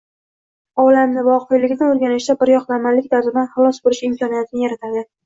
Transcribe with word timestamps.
olamni– 0.83 1.23
voqelikni 1.27 1.85
o‘rganishda 1.87 2.35
biryoqlamalik 2.45 3.11
dardidan 3.13 3.51
xalos 3.53 3.81
bo‘lish 3.85 4.03
imkoniyatini 4.09 4.65
yaratadi. 4.65 5.05